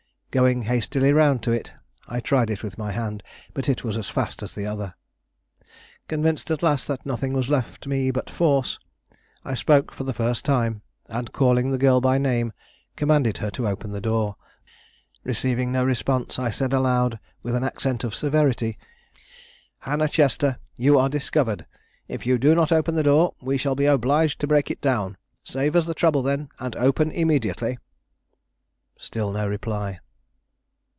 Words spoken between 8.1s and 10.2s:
but force, I spoke for the